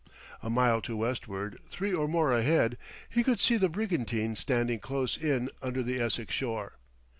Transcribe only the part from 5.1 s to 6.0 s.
in under the